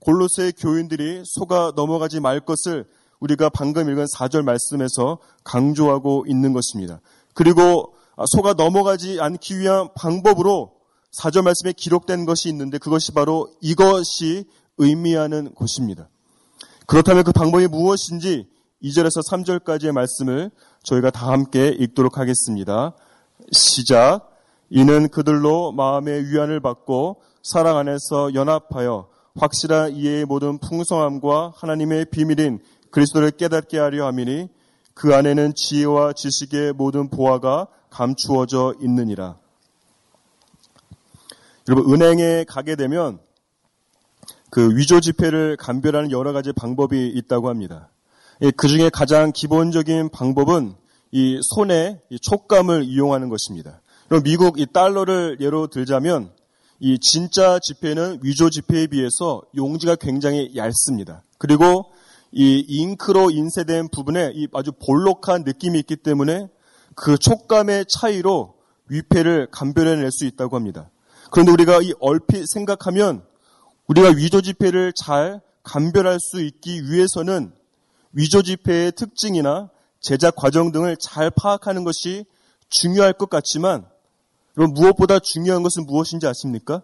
골로새 0.00 0.52
교인들이 0.58 1.22
속아 1.24 1.72
넘어가지 1.74 2.20
말 2.20 2.40
것을 2.40 2.84
우리가 3.20 3.48
방금 3.48 3.88
읽은 3.88 4.04
4절 4.04 4.42
말씀에서 4.42 5.18
강조하고 5.44 6.26
있는 6.28 6.52
것입니다. 6.52 7.00
그리고 7.32 7.94
속아 8.26 8.52
넘어가지 8.54 9.20
않기 9.20 9.58
위한 9.58 9.88
방법으로 9.94 10.72
4절 11.12 11.42
말씀에 11.42 11.72
기록된 11.72 12.26
것이 12.26 12.48
있는데 12.48 12.78
그것이 12.78 13.12
바로 13.12 13.48
이것이 13.60 14.44
의미하는 14.78 15.54
것입니다. 15.54 16.08
그렇다면 16.86 17.24
그 17.24 17.32
방법이 17.32 17.66
무엇인지 17.68 18.46
2절에서 18.82 19.26
3절까지의 19.30 19.92
말씀을 19.92 20.50
저희가 20.82 21.10
다 21.10 21.28
함께 21.28 21.68
읽도록 21.68 22.18
하겠습니다. 22.18 22.94
시작. 23.54 24.30
이는 24.68 25.08
그들로 25.08 25.72
마음의 25.72 26.26
위안을 26.26 26.60
받고 26.60 27.22
사랑 27.42 27.78
안에서 27.78 28.34
연합하여 28.34 29.08
확실한 29.36 29.92
이해의 29.92 30.24
모든 30.26 30.58
풍성함과 30.58 31.54
하나님의 31.56 32.06
비밀인 32.10 32.60
그리스도를 32.90 33.30
깨닫게 33.32 33.78
하려 33.78 34.06
함이니 34.06 34.48
그 34.94 35.14
안에는 35.14 35.54
지혜와 35.54 36.12
지식의 36.12 36.74
모든 36.74 37.08
보화가 37.08 37.66
감추어져 37.90 38.74
있느니라. 38.80 39.36
여러분 41.68 41.92
은행에 41.92 42.44
가게 42.44 42.76
되면 42.76 43.18
그 44.50 44.76
위조 44.76 45.00
지폐를 45.00 45.56
감별하는 45.56 46.12
여러 46.12 46.32
가지 46.32 46.52
방법이 46.52 47.08
있다고 47.08 47.48
합니다. 47.48 47.90
예, 48.42 48.50
그 48.50 48.68
중에 48.68 48.88
가장 48.88 49.32
기본적인 49.32 50.10
방법은 50.10 50.74
이 51.16 51.38
손의 51.42 52.00
촉감을 52.22 52.82
이용하는 52.82 53.28
것입니다. 53.28 53.80
그럼 54.08 54.24
미국 54.24 54.58
이 54.58 54.66
달러를 54.66 55.36
예로 55.38 55.68
들자면 55.68 56.32
이 56.80 56.98
진짜 56.98 57.60
지폐는 57.60 58.18
위조 58.22 58.50
지폐에 58.50 58.88
비해서 58.88 59.42
용지가 59.56 59.94
굉장히 59.94 60.50
얇습니다. 60.56 61.22
그리고 61.38 61.92
이 62.32 62.64
잉크로 62.66 63.30
인쇄된 63.30 63.90
부분에 63.92 64.32
이 64.34 64.48
아주 64.54 64.72
볼록한 64.72 65.44
느낌이 65.44 65.78
있기 65.78 65.94
때문에 65.94 66.48
그 66.96 67.16
촉감의 67.16 67.86
차이로 67.88 68.54
위폐를 68.88 69.46
감별해낼 69.52 70.10
수 70.10 70.24
있다고 70.24 70.56
합니다. 70.56 70.90
그런데 71.30 71.52
우리가 71.52 71.80
이 71.82 71.92
얼핏 72.00 72.44
생각하면 72.48 73.22
우리가 73.86 74.08
위조 74.16 74.40
지폐를 74.40 74.92
잘 74.96 75.40
감별할 75.62 76.18
수 76.18 76.42
있기 76.42 76.90
위해서는 76.90 77.52
위조 78.12 78.42
지폐의 78.42 78.90
특징이나 78.96 79.70
제작 80.04 80.36
과정 80.36 80.70
등을 80.70 80.98
잘 81.00 81.30
파악하는 81.30 81.82
것이 81.82 82.26
중요할 82.68 83.14
것 83.14 83.30
같지만 83.30 83.86
그럼 84.54 84.74
무엇보다 84.74 85.18
중요한 85.18 85.62
것은 85.62 85.86
무엇인지 85.86 86.26
아십니까? 86.26 86.82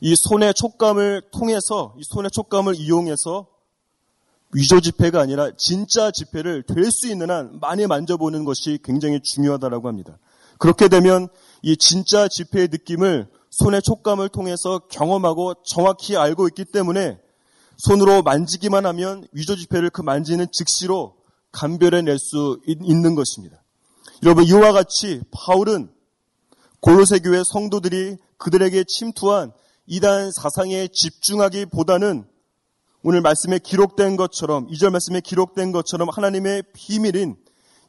이 0.00 0.14
손의 0.16 0.54
촉감을 0.54 1.24
통해서 1.30 1.94
이 1.98 2.02
손의 2.04 2.30
촉감을 2.30 2.74
이용해서 2.74 3.48
위조 4.54 4.80
지폐가 4.80 5.20
아니라 5.20 5.50
진짜 5.58 6.10
지폐를 6.10 6.62
될 6.62 6.90
수 6.90 7.08
있는 7.08 7.30
한 7.30 7.58
많이 7.60 7.86
만져보는 7.86 8.46
것이 8.46 8.78
굉장히 8.82 9.20
중요하다라고 9.22 9.86
합니다. 9.86 10.16
그렇게 10.58 10.88
되면 10.88 11.28
이 11.60 11.76
진짜 11.76 12.28
집회의 12.28 12.68
느낌을 12.68 13.28
손의 13.50 13.82
촉감을 13.82 14.30
통해서 14.30 14.78
경험하고 14.90 15.52
정확히 15.66 16.16
알고 16.16 16.48
있기 16.48 16.64
때문에 16.64 17.18
손으로 17.76 18.22
만지기만 18.22 18.86
하면 18.86 19.26
위조 19.32 19.54
지폐를 19.54 19.90
그 19.90 20.00
만지는 20.00 20.46
즉시로 20.50 21.17
감별해 21.58 22.02
낼 22.02 22.18
수 22.18 22.60
있는 22.66 23.16
것입니다. 23.16 23.62
여러분 24.22 24.44
이와 24.44 24.72
같이 24.72 25.20
바울은 25.32 25.90
골로새 26.80 27.18
교회 27.18 27.42
성도들이 27.44 28.16
그들에게 28.36 28.84
침투한 28.84 29.52
이단 29.86 30.30
사상에 30.30 30.88
집중하기보다는 30.92 32.24
오늘 33.02 33.20
말씀에 33.22 33.58
기록된 33.58 34.16
것처럼 34.16 34.68
이절 34.70 34.90
말씀에 34.90 35.20
기록된 35.20 35.72
것처럼 35.72 36.08
하나님의 36.10 36.62
비밀인 36.74 37.36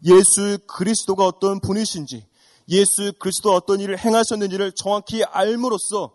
예수 0.06 0.58
그리스도가 0.68 1.26
어떤 1.26 1.60
분이신지 1.60 2.26
예수 2.70 3.14
그리스도 3.20 3.54
어떤 3.54 3.80
일을 3.82 4.00
행하셨는지를 4.00 4.72
정확히 4.76 5.24
알므로써 5.24 6.14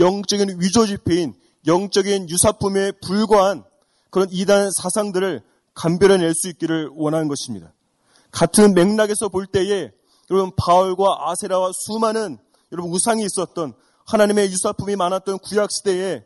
영적인 0.00 0.60
위조 0.60 0.86
지폐인 0.86 1.34
영적인 1.66 2.28
유사품에 2.28 2.92
불과한 3.02 3.62
그런 4.10 4.28
이단 4.32 4.70
사상들을 4.72 5.42
감별해낼 5.78 6.34
수 6.34 6.48
있기를 6.48 6.90
원하는 6.92 7.28
것입니다. 7.28 7.72
같은 8.32 8.74
맥락에서 8.74 9.28
볼 9.28 9.46
때에 9.46 9.92
여러분 10.30 10.52
바울과 10.56 11.30
아세라와 11.30 11.70
수많은 11.72 12.38
여러분 12.72 12.92
우상이 12.92 13.24
있었던 13.24 13.74
하나님의 14.04 14.50
유사품이 14.50 14.96
많았던 14.96 15.38
구약 15.38 15.70
시대에 15.70 16.24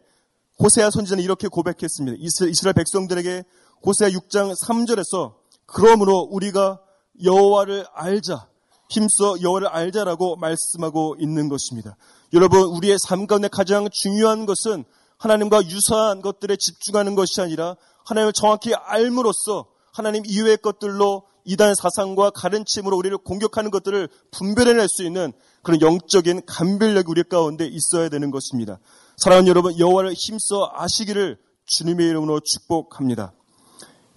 호세아 0.58 0.90
선지자는 0.90 1.22
이렇게 1.22 1.48
고백했습니다. 1.48 2.16
이스라엘 2.20 2.72
백성들에게 2.74 3.44
호세아 3.84 4.08
6장 4.08 4.54
3절에서 4.58 5.34
그러므로 5.66 6.28
우리가 6.30 6.80
여호와를 7.22 7.84
알자 7.92 8.48
힘써 8.88 9.40
여호와를 9.40 9.68
알자라고 9.68 10.36
말씀하고 10.36 11.16
있는 11.18 11.48
것입니다. 11.48 11.96
여러분 12.32 12.62
우리의 12.62 12.96
삶 13.06 13.26
가운데 13.26 13.48
가장 13.48 13.88
중요한 13.90 14.46
것은 14.46 14.84
하나님과 15.18 15.66
유사한 15.66 16.20
것들에 16.20 16.56
집중하는 16.56 17.14
것이 17.14 17.40
아니라 17.40 17.76
하나님을 18.04 18.32
정확히 18.32 18.74
알므로써 18.74 19.66
하나님 19.92 20.22
이외의 20.26 20.58
것들로 20.58 21.22
이단 21.44 21.74
사상과 21.74 22.30
가른침으로 22.30 22.96
우리를 22.96 23.16
공격하는 23.18 23.70
것들을 23.70 24.08
분별해낼 24.30 24.86
수 24.88 25.02
있는 25.04 25.32
그런 25.62 25.80
영적인 25.80 26.42
감별력이 26.46 27.06
우리 27.08 27.22
가운데 27.24 27.66
있어야 27.66 28.08
되는 28.08 28.30
것입니다. 28.30 28.78
사랑하는 29.16 29.48
여러분, 29.48 29.78
여호와를 29.78 30.14
힘써 30.14 30.70
아시기를 30.74 31.38
주님의 31.66 32.08
이름으로 32.08 32.40
축복합니다. 32.40 33.32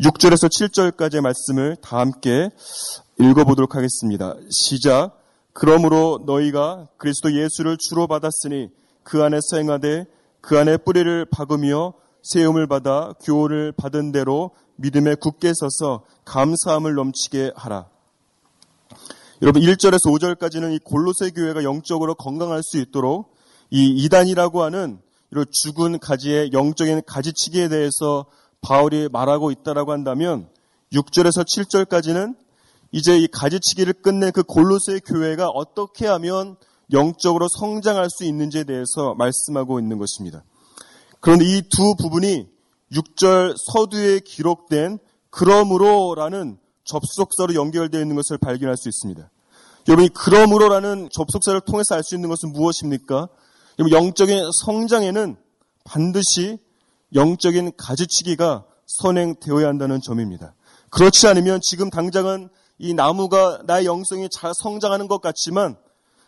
6절에서 0.02 0.50
7절까지의 0.50 1.22
말씀을 1.22 1.78
다 1.78 2.00
함께 2.00 2.50
읽어보도록 3.20 3.76
하겠습니다. 3.76 4.36
시작. 4.50 5.22
그러므로 5.54 6.22
너희가 6.26 6.88
그리스도 6.98 7.34
예수를 7.34 7.78
주로 7.80 8.08
받았으니 8.08 8.70
그 9.04 9.24
안에서 9.24 9.58
행하되 9.58 10.06
그 10.42 10.60
안에 10.60 10.78
뿌리를 10.78 11.26
박으며 11.26 11.94
세움을 12.26 12.66
받아 12.66 13.14
교훈을 13.24 13.72
받은 13.72 14.12
대로 14.12 14.52
믿음에 14.78 15.16
굳게 15.16 15.54
서서 15.56 16.06
감사함을 16.26 16.96
넘치게 16.96 17.54
하라. 17.56 17.88
여러분 19.42 19.62
1절에서 19.62 20.12
5절까지는 20.12 20.74
이 20.74 20.80
골로새 20.80 21.30
교회가 21.32 21.64
영적으로 21.64 22.16
건강할 22.16 22.64
수 22.64 22.78
있도록 22.78 23.36
이 23.70 23.90
이단이라고 23.90 24.64
하는 24.64 25.00
이런 25.32 25.46
죽은 25.52 26.00
가지의 26.00 26.52
영적인 26.52 27.04
가지치기에 27.06 27.70
대해서 27.70 28.26
바울이 28.62 29.08
말하고 29.12 29.52
있다라고 29.52 29.92
한다면 29.92 30.50
6절에서 30.94 31.46
7절까지는 31.46 32.36
이제 32.92 33.18
이 33.18 33.28
가지치기를 33.28 33.94
끝낸 34.02 34.32
그 34.32 34.42
골로새 34.42 35.00
교회가 35.06 35.50
어떻게 35.50 36.08
하면 36.08 36.56
영적으로 36.92 37.48
성장할 37.60 38.10
수 38.10 38.24
있는지에 38.24 38.64
대해서 38.64 39.14
말씀하고 39.16 39.80
있는 39.80 40.00
것입니다. 40.00 40.44
그런데 41.26 41.44
이 41.44 41.64
두 41.70 41.96
부분이 41.96 42.48
6절 42.92 43.56
서두에 43.58 44.20
기록된 44.20 45.00
그러므로라는 45.32 46.60
접속사로 46.84 47.56
연결되어 47.56 48.00
있는 48.00 48.16
것을 48.16 48.38
발견할 48.38 48.78
수 48.78 48.90
있습니다. 48.90 49.32
여러분이 49.88 50.10
그러므로라는 50.10 51.10
접속사를 51.12 51.60
통해서 51.62 51.96
알 51.96 52.04
수 52.04 52.14
있는 52.14 52.30
것은 52.30 52.54
무엇입니까? 52.54 53.28
여러분 53.80 53.98
영적인 53.98 54.40
성장에는 54.66 55.36
반드시 55.84 56.60
영적인 57.16 57.72
가지치기가 57.76 58.66
선행되어야 58.86 59.68
한다는 59.68 60.02
점입니다. 60.02 60.54
그렇지 60.92 61.26
않으면 61.26 61.60
지금 61.64 61.90
당장은 61.90 62.50
이 62.78 62.94
나무가 62.94 63.64
나의 63.66 63.88
영성이 63.88 64.30
잘 64.30 64.54
성장하는 64.54 65.08
것 65.08 65.22
같지만 65.22 65.76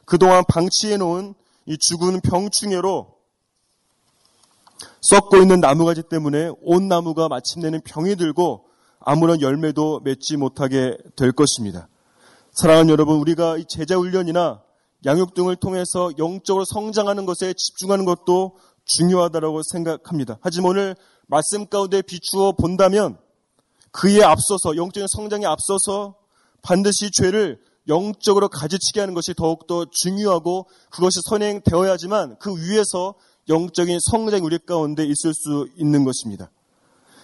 그동안 0.06 0.44
방치해 0.48 0.98
놓은 0.98 1.36
이 1.68 1.78
죽은 1.78 2.22
병충해로 2.22 3.17
썩고 5.10 5.38
있는 5.38 5.62
나무가지 5.62 6.04
때문에 6.04 6.52
온 6.62 6.90
나무가 6.90 7.30
마침내는 7.30 7.80
병이 7.86 8.18
들고 8.18 8.66
아무런 9.00 9.40
열매도 9.40 10.02
맺지 10.02 10.36
못하게 10.36 10.98
될 11.16 11.32
것입니다. 11.32 11.88
사랑하는 12.52 12.90
여러분, 12.90 13.16
우리가 13.18 13.58
이 13.58 13.64
제자 13.70 13.96
훈련이나 13.96 14.62
양육 15.06 15.34
등을 15.34 15.56
통해서 15.56 16.12
영적으로 16.18 16.66
성장하는 16.66 17.26
것에 17.26 17.54
집중하는 17.54 18.04
것도 18.04 18.58
중요하다고 18.84 19.62
생각합니다. 19.72 20.40
하지만 20.42 20.72
오늘 20.72 20.96
말씀 21.28 21.68
가운데 21.68 22.02
비추어 22.02 22.52
본다면 22.52 23.18
그에 23.92 24.22
앞서서 24.24 24.76
영적인 24.76 25.08
성장에 25.08 25.46
앞서서 25.46 26.16
반드시 26.62 27.12
죄를 27.12 27.62
영적으로 27.88 28.50
가지치게 28.50 29.00
하는 29.00 29.14
것이 29.14 29.34
더욱더 29.34 29.86
중요하고 29.90 30.68
그것이 30.90 31.22
선행되어야지만 31.30 32.40
그 32.40 32.54
위에서 32.58 33.16
영적인 33.50 34.00
성장이 34.02 34.42
우리 34.44 34.58
가운데 34.58 35.04
있을 35.04 35.34
수 35.34 35.68
있는 35.78 36.04
것입니다. 36.04 36.50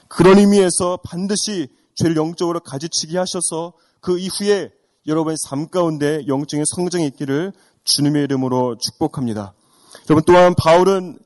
그런 0.08 0.38
의미에서 0.38 1.00
반드시 1.04 1.68
죄를 1.96 2.16
영적으로 2.16 2.60
가지치게 2.60 3.18
하셔서 3.18 3.74
그 4.00 4.20
이후에 4.20 4.72
여러분의 5.08 5.38
삶 5.38 5.68
가운데 5.68 6.26
영적인 6.28 6.66
성장이 6.66 7.06
있기를 7.08 7.54
주님의 7.84 8.24
이름으로 8.24 8.78
축복합니다. 8.78 9.54
여러분 10.10 10.24
또한 10.26 10.56
바울은 10.56 11.20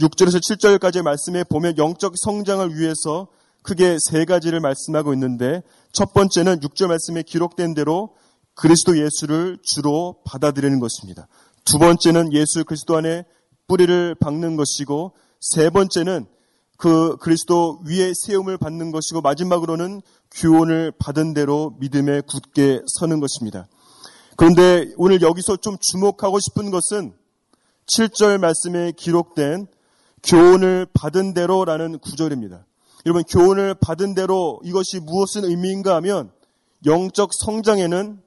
6절에서 0.00 0.40
7절까지의 0.40 1.02
말씀에 1.02 1.44
보면 1.44 1.76
영적 1.76 2.14
성장을 2.16 2.76
위해서 2.76 3.28
크게 3.62 3.98
세 4.00 4.24
가지를 4.24 4.60
말씀하고 4.60 5.12
있는데 5.14 5.62
첫 5.92 6.12
번째는 6.12 6.60
6절 6.60 6.86
말씀에 6.86 7.22
기록된 7.22 7.74
대로 7.74 8.14
그리스도 8.54 8.98
예수를 8.98 9.58
주로 9.62 10.20
받아들이는 10.24 10.80
것입니다. 10.80 11.28
두 11.64 11.78
번째는 11.78 12.32
예수 12.32 12.64
그리스도 12.64 12.96
안에 12.96 13.24
뿌리를 13.68 14.14
박는 14.16 14.56
것이고 14.56 15.12
세 15.40 15.70
번째는 15.70 16.26
그 16.76 17.16
그리스도 17.18 17.80
위에 17.86 18.12
세움을 18.14 18.56
받는 18.56 18.90
것이고 18.92 19.20
마지막으로는 19.20 20.00
교훈을 20.32 20.92
받은 20.98 21.34
대로 21.34 21.76
믿음에 21.78 22.20
굳게 22.22 22.82
서는 22.98 23.20
것입니다. 23.20 23.68
그런데 24.36 24.92
오늘 24.96 25.20
여기서 25.20 25.56
좀 25.56 25.76
주목하고 25.80 26.38
싶은 26.38 26.70
것은 26.70 27.12
7절 27.86 28.38
말씀에 28.38 28.92
기록된 28.92 29.66
교훈을 30.22 30.86
받은 30.92 31.34
대로라는 31.34 31.98
구절입니다. 31.98 32.64
여러분 33.06 33.22
교훈을 33.24 33.74
받은 33.74 34.14
대로 34.14 34.60
이것이 34.64 35.00
무엇을 35.00 35.44
의미인가 35.44 35.94
하면 35.96 36.30
영적 36.86 37.30
성장에는 37.32 38.20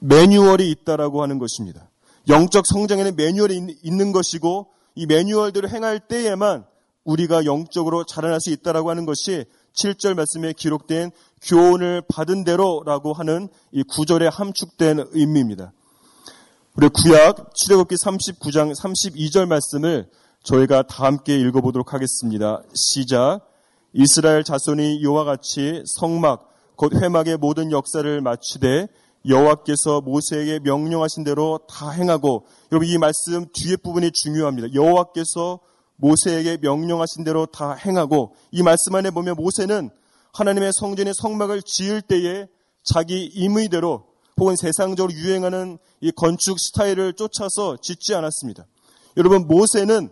매뉴얼이 0.00 0.70
있다라고 0.70 1.22
하는 1.22 1.38
것입니다. 1.38 1.87
영적 2.28 2.66
성장에는 2.66 3.16
매뉴얼이 3.16 3.78
있는 3.82 4.12
것이고 4.12 4.68
이 4.94 5.06
매뉴얼대로 5.06 5.68
행할 5.68 6.00
때에만 6.00 6.64
우리가 7.04 7.46
영적으로 7.46 8.04
자라날 8.04 8.40
수 8.40 8.50
있다라고 8.50 8.90
하는 8.90 9.06
것이 9.06 9.46
7절 9.74 10.14
말씀에 10.14 10.52
기록된 10.52 11.10
교훈을 11.42 12.02
받은 12.08 12.44
대로라고 12.44 13.12
하는 13.12 13.48
이 13.72 13.82
구절에 13.82 14.26
함축된 14.26 15.06
의미입니다. 15.12 15.72
우리 16.76 16.88
구약 16.88 17.54
출애굽기 17.54 17.94
39장 17.94 18.74
32절 18.78 19.46
말씀을 19.46 20.08
저희가 20.42 20.82
다 20.82 21.04
함께 21.04 21.38
읽어보도록 21.38 21.94
하겠습니다. 21.94 22.62
시작. 22.74 23.40
이스라엘 23.92 24.44
자손이 24.44 24.96
이와 24.96 25.24
같이 25.24 25.82
성막 25.98 26.48
곧 26.76 26.94
회막의 26.94 27.38
모든 27.38 27.72
역사를 27.72 28.20
마치되 28.20 28.88
여호와께서 29.26 30.00
모세에게 30.00 30.60
명령하신 30.60 31.24
대로 31.24 31.60
다 31.68 31.90
행하고 31.90 32.46
여러분 32.72 32.88
이 32.88 32.98
말씀 32.98 33.46
뒤에 33.52 33.76
부분이 33.76 34.12
중요합니다. 34.12 34.74
여호와께서 34.74 35.60
모세에게 35.96 36.58
명령하신 36.58 37.24
대로 37.24 37.46
다 37.46 37.72
행하고 37.72 38.34
이 38.52 38.62
말씀 38.62 38.94
안에 38.94 39.10
보면 39.10 39.34
모세는 39.36 39.90
하나님의 40.32 40.72
성전의 40.72 41.14
성막을 41.16 41.62
지을 41.64 42.02
때에 42.02 42.46
자기 42.84 43.24
임의대로 43.24 44.06
혹은 44.38 44.54
세상적으로 44.56 45.12
유행하는 45.12 45.78
이 46.00 46.12
건축 46.12 46.58
스타일을 46.60 47.14
쫓아서 47.14 47.76
짓지 47.76 48.14
않았습니다. 48.14 48.66
여러분 49.16 49.48
모세는 49.48 50.10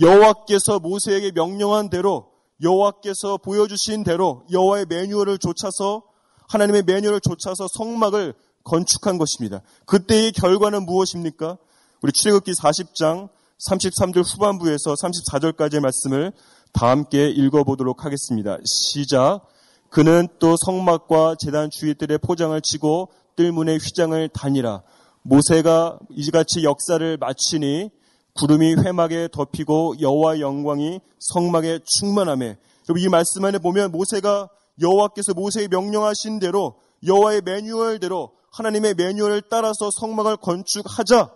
여호와께서 0.00 0.80
모세에게 0.80 1.32
명령한 1.32 1.90
대로 1.90 2.30
여호와께서 2.62 3.38
보여주신 3.38 4.04
대로 4.04 4.44
여호와의 4.50 4.86
매뉴얼을 4.88 5.38
쫓아서 5.38 6.02
하나님의 6.52 6.82
매뉴얼을 6.82 7.20
쫓아서 7.20 7.66
성막을 7.78 8.34
건축한 8.64 9.16
것입니다. 9.16 9.62
그때의 9.86 10.32
결과는 10.32 10.84
무엇입니까? 10.84 11.56
우리 12.02 12.12
출애굽기 12.12 12.52
40장 12.52 13.30
33절 13.68 14.22
후반부에서 14.24 14.94
34절까지의 14.94 15.80
말씀을 15.80 16.32
다 16.72 16.90
함께 16.90 17.28
읽어보도록 17.28 18.04
하겠습니다. 18.04 18.58
시작. 18.64 19.46
그는 19.88 20.28
또 20.38 20.56
성막과 20.56 21.36
재단 21.38 21.70
주위들의 21.70 22.18
포장을 22.18 22.58
치고 22.60 23.08
뜰문의 23.36 23.78
휘장을 23.78 24.28
다니라. 24.28 24.82
모세가 25.22 25.98
이같이 26.10 26.64
역사를 26.64 27.16
마치니 27.16 27.90
구름이 28.34 28.76
회막에 28.76 29.28
덮이고 29.32 29.94
여호와 30.00 30.40
영광이 30.40 31.00
성막에 31.18 31.80
충만함에 31.84 32.56
이 32.98 33.08
말씀 33.08 33.44
안에 33.44 33.58
보면 33.58 33.92
모세가 33.92 34.48
여호와께서 34.80 35.34
모세에 35.34 35.68
명령하신 35.68 36.38
대로 36.38 36.80
여호와의 37.06 37.42
매뉴얼대로 37.42 38.32
하나님의 38.52 38.94
매뉴얼을 38.94 39.42
따라서 39.50 39.90
성막을 39.90 40.36
건축하자 40.38 41.32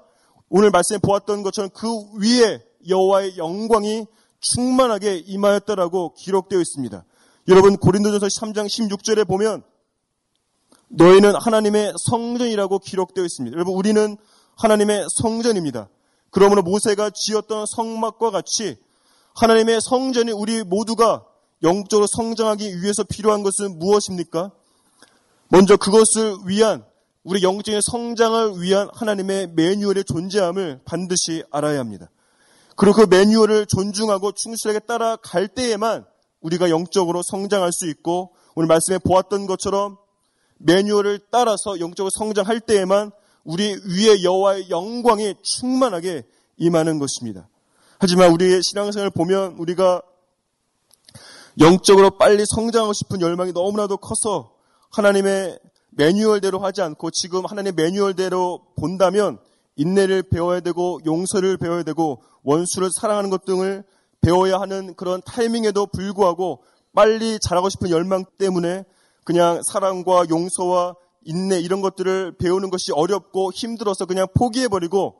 오늘 0.48 0.70
말씀에 0.70 0.98
보았던 0.98 1.42
것처럼 1.42 1.70
그 1.74 1.88
위에 2.20 2.62
여호와의 2.88 3.36
영광이 3.36 4.06
충만하게 4.40 5.16
임하였다라고 5.26 6.14
기록되어 6.14 6.60
있습니다. 6.60 7.04
여러분 7.48 7.76
고린도전서 7.76 8.26
3장 8.26 8.66
16절에 8.66 9.26
보면 9.26 9.62
너희는 10.88 11.34
하나님의 11.34 11.94
성전이라고 11.98 12.78
기록되어 12.78 13.24
있습니다. 13.24 13.54
여러분 13.54 13.74
우리는 13.74 14.16
하나님의 14.56 15.06
성전입니다. 15.20 15.88
그러므로 16.30 16.62
모세가 16.62 17.10
지었던 17.10 17.66
성막과 17.66 18.30
같이 18.30 18.76
하나님의 19.34 19.80
성전이 19.80 20.32
우리 20.32 20.62
모두가 20.62 21.24
영적으로 21.66 22.06
성장하기 22.08 22.80
위해서 22.80 23.04
필요한 23.04 23.42
것은 23.42 23.78
무엇입니까? 23.78 24.52
먼저 25.48 25.76
그것을 25.76 26.36
위한 26.46 26.84
우리 27.22 27.42
영적인 27.42 27.80
성장을 27.82 28.62
위한 28.62 28.88
하나님의 28.92 29.48
매뉴얼의 29.54 30.04
존재함을 30.04 30.80
반드시 30.84 31.42
알아야 31.50 31.80
합니다. 31.80 32.08
그리고 32.76 32.96
그 32.96 33.06
매뉴얼을 33.08 33.66
존중하고 33.66 34.32
충실하게 34.32 34.80
따라갈 34.80 35.48
때에만 35.48 36.04
우리가 36.40 36.70
영적으로 36.70 37.22
성장할 37.24 37.72
수 37.72 37.88
있고 37.88 38.34
오늘 38.54 38.68
말씀에 38.68 38.98
보았던 38.98 39.46
것처럼 39.46 39.96
매뉴얼을 40.58 41.20
따라서 41.30 41.80
영적으로 41.80 42.10
성장할 42.10 42.60
때에만 42.60 43.10
우리 43.44 43.76
위에 43.84 44.22
여호와의 44.22 44.70
영광이 44.70 45.34
충만하게 45.42 46.24
임하는 46.58 46.98
것입니다. 46.98 47.48
하지만 47.98 48.30
우리의 48.32 48.62
신앙생활을 48.62 49.10
보면 49.10 49.56
우리가 49.58 50.02
영적으로 51.58 52.10
빨리 52.18 52.44
성장하고 52.46 52.92
싶은 52.92 53.20
열망이 53.20 53.52
너무나도 53.52 53.96
커서 53.96 54.52
하나님의 54.90 55.58
매뉴얼대로 55.90 56.58
하지 56.58 56.82
않고 56.82 57.10
지금 57.10 57.46
하나님의 57.46 57.72
매뉴얼대로 57.72 58.60
본다면 58.78 59.38
인내를 59.76 60.24
배워야 60.24 60.60
되고 60.60 61.00
용서를 61.06 61.56
배워야 61.56 61.82
되고 61.82 62.22
원수를 62.42 62.90
사랑하는 62.92 63.30
것 63.30 63.44
등을 63.44 63.84
배워야 64.20 64.58
하는 64.58 64.94
그런 64.94 65.22
타이밍에도 65.24 65.86
불구하고 65.86 66.62
빨리 66.94 67.38
잘하고 67.38 67.68
싶은 67.70 67.90
열망 67.90 68.24
때문에 68.38 68.84
그냥 69.24 69.60
사랑과 69.70 70.26
용서와 70.28 70.94
인내 71.24 71.58
이런 71.60 71.80
것들을 71.80 72.36
배우는 72.38 72.70
것이 72.70 72.92
어렵고 72.92 73.52
힘들어서 73.52 74.04
그냥 74.06 74.26
포기해버리고 74.34 75.16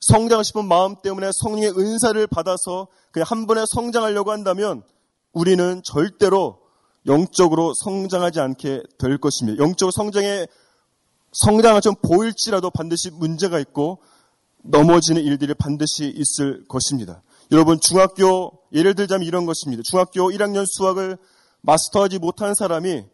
성장하고 0.00 0.42
싶은 0.42 0.66
마음 0.66 0.96
때문에 1.02 1.30
성령의 1.32 1.70
은사를 1.78 2.26
받아서 2.26 2.88
그냥 3.10 3.26
한 3.28 3.46
번에 3.46 3.64
성장하려고 3.66 4.30
한다면 4.30 4.82
우리는 5.32 5.82
절대로 5.82 6.58
영적으로 7.06 7.72
성장하지 7.74 8.40
않게 8.40 8.82
될 8.98 9.18
것입니다. 9.18 9.62
영적 9.62 9.90
성장에 9.92 10.46
성장을 11.32 11.80
좀 11.80 11.94
보일지라도 11.96 12.70
반드시 12.70 13.10
문제가 13.10 13.58
있고 13.58 14.02
넘어지는 14.62 15.22
일들이 15.22 15.54
반드시 15.54 16.06
있을 16.14 16.64
것입니다. 16.68 17.22
여러분 17.50 17.80
중학교 17.80 18.58
예를 18.72 18.94
들자면 18.94 19.26
이런 19.26 19.46
것입니다. 19.46 19.82
중학교 19.84 20.30
1학년 20.30 20.64
수학을 20.66 21.18
마스터하지 21.62 22.18
못한 22.18 22.54
사람이 22.54 23.04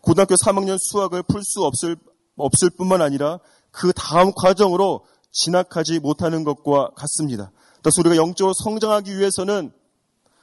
고등학교 0.00 0.34
3학년 0.34 0.78
수학을 0.78 1.22
풀 1.22 1.42
수 1.44 1.64
없을 1.64 1.96
없을 2.36 2.70
뿐만 2.70 3.02
아니라 3.02 3.38
그 3.70 3.92
다음 3.92 4.32
과정으로 4.34 5.04
진학하지 5.30 6.00
못하는 6.00 6.42
것과 6.42 6.90
같습니다. 6.96 7.52
그래서 7.82 8.00
우리가 8.00 8.16
영적으로 8.16 8.54
성장하기 8.54 9.16
위해서는 9.18 9.72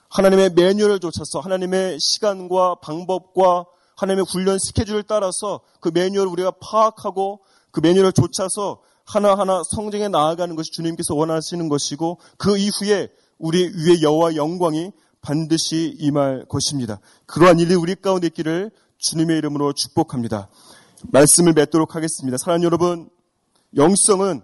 하나님의 0.09 0.51
매뉴얼을 0.51 0.99
쫓아서 0.99 1.39
하나님의 1.39 1.97
시간과 1.99 2.75
방법과 2.75 3.65
하나님의 3.95 4.25
훈련 4.29 4.57
스케줄을 4.59 5.03
따라서 5.03 5.61
그 5.79 5.89
매뉴얼을 5.93 6.31
우리가 6.31 6.51
파악하고 6.61 7.41
그 7.71 7.79
매뉴얼을 7.79 8.13
쫓아서 8.13 8.81
하나하나 9.05 9.61
성장해 9.63 10.09
나아가는 10.09 10.55
것이 10.55 10.71
주님께서 10.71 11.15
원하시는 11.15 11.69
것이고 11.69 12.19
그 12.37 12.57
이후에 12.57 13.09
우리 13.37 13.63
위에 13.63 14.01
여호와 14.01 14.35
영광이 14.35 14.91
반드시 15.21 15.95
임할 15.99 16.45
것입니다. 16.47 16.99
그러한 17.25 17.59
일이 17.59 17.75
우리 17.75 17.95
가운데 17.95 18.27
있기를 18.27 18.71
주님의 18.97 19.37
이름으로 19.37 19.73
축복합니다. 19.73 20.49
말씀을 21.11 21.53
맺도록 21.53 21.95
하겠습니다. 21.95 22.37
사랑 22.37 22.63
여러분, 22.63 23.09
영성은 23.75 24.41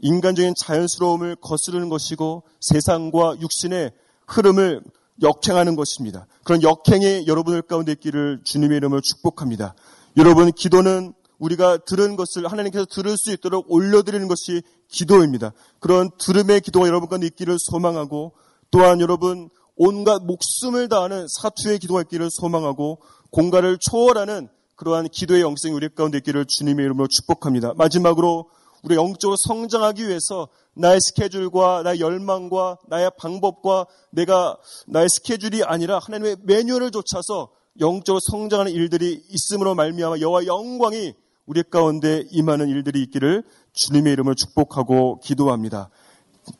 인간적인 0.00 0.54
자연스러움을 0.58 1.36
거스르는 1.36 1.88
것이고 1.88 2.44
세상과 2.60 3.36
육신의 3.40 3.92
흐름을 4.28 4.82
역행하는 5.22 5.74
것입니다. 5.74 6.26
그런 6.44 6.62
역행이 6.62 7.26
여러분들 7.26 7.62
가운데 7.62 7.92
있기를 7.92 8.42
주님의 8.44 8.76
이름으로 8.76 9.00
축복합니다. 9.00 9.74
여러분, 10.16 10.52
기도는 10.52 11.12
우리가 11.38 11.78
들은 11.78 12.16
것을 12.16 12.46
하나님께서 12.50 12.84
들을 12.84 13.16
수 13.16 13.32
있도록 13.32 13.66
올려드리는 13.70 14.26
것이 14.28 14.62
기도입니다. 14.88 15.52
그런 15.80 16.10
들음의 16.18 16.60
기도가 16.60 16.86
여러분 16.86 17.08
가운데 17.08 17.26
있기를 17.26 17.56
소망하고 17.58 18.32
또한 18.70 19.00
여러분 19.00 19.48
온갖 19.76 20.22
목숨을 20.24 20.88
다하는 20.88 21.26
사투의 21.28 21.78
기도가 21.78 22.02
있기를 22.02 22.28
소망하고 22.30 23.00
공간을 23.30 23.78
초월하는 23.80 24.48
그러한 24.74 25.08
기도의 25.08 25.42
영성이 25.42 25.74
우리 25.74 25.88
가운데 25.88 26.18
있기를 26.18 26.46
주님의 26.46 26.84
이름으로 26.84 27.08
축복합니다. 27.08 27.74
마지막으로 27.76 28.48
우리 28.88 28.96
영적으로 28.96 29.36
성장하기 29.36 30.08
위해서 30.08 30.48
나의 30.72 30.98
스케줄과 31.02 31.82
나의 31.82 32.00
열망과 32.00 32.78
나의 32.86 33.10
방법과 33.18 33.84
내가 34.10 34.56
나의 34.86 35.08
스케줄이 35.10 35.62
아니라 35.62 35.98
하나님의 35.98 36.36
매뉴얼을 36.44 36.90
좇아서 36.90 37.50
영적으로 37.80 38.18
성장하는 38.30 38.72
일들이 38.72 39.22
있음으로 39.28 39.74
말미암아 39.74 40.20
여호와 40.20 40.46
영광이 40.46 41.12
우리 41.44 41.62
가운데 41.64 42.24
임하는 42.30 42.68
일들이 42.68 43.02
있기를 43.02 43.44
주님의 43.74 44.14
이름을 44.14 44.34
축복하고 44.34 45.20
기도합니다. 45.20 45.90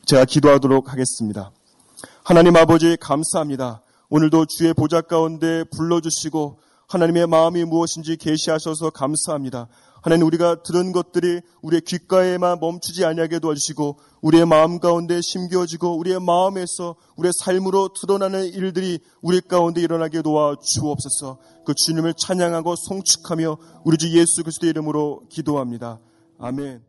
제가 0.05 0.25
기도하도록 0.25 0.91
하겠습니다. 0.91 1.51
하나님 2.23 2.55
아버지 2.57 2.95
감사합니다. 2.97 3.81
오늘도 4.09 4.45
주의 4.45 4.71
보좌 4.75 5.01
가운데 5.01 5.63
불러주시고 5.75 6.59
하나님의 6.87 7.25
마음이 7.25 7.65
무엇인지 7.65 8.17
계시하셔서 8.17 8.91
감사합니다. 8.91 9.67
하나님 10.01 10.25
우리가 10.27 10.63
들은 10.63 10.91
것들이 10.91 11.41
우리의 11.61 11.81
귓가에만 11.81 12.59
멈추지 12.59 13.05
아니하게 13.05 13.39
도와주시고 13.39 13.99
우리의 14.21 14.45
마음 14.45 14.79
가운데 14.79 15.19
심겨지고 15.21 15.97
우리의 15.97 16.19
마음에서 16.19 16.95
우리의 17.17 17.33
삶으로 17.37 17.89
드러나는 17.93 18.45
일들이 18.45 18.99
우리 19.21 19.41
가운데 19.41 19.81
일어나게 19.81 20.21
도와 20.21 20.55
주옵소서. 20.61 21.39
그 21.65 21.73
주님을 21.73 22.13
찬양하고 22.15 22.75
송축하며 22.75 23.57
우리 23.83 23.97
주 23.97 24.09
예수 24.17 24.43
그리스도의 24.43 24.71
이름으로 24.71 25.23
기도합니다. 25.29 25.99
아멘. 26.39 26.88